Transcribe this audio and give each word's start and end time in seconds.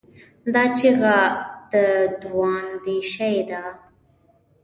دا 0.53 0.63
چیغه 0.77 1.17
د 1.71 1.73
دوراندیشۍ 2.21 3.37
ده. 3.49 3.63